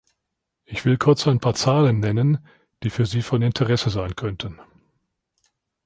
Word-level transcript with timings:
Ich 0.65 0.83
will 0.83 0.97
kurz 0.97 1.27
ein 1.27 1.39
paar 1.39 1.53
Zahlen 1.53 1.99
nennen, 1.99 2.39
die 2.81 2.89
für 2.89 3.05
Sie 3.05 3.21
von 3.21 3.43
Interesse 3.43 3.91
sein 3.91 4.15
könnten. 4.15 4.59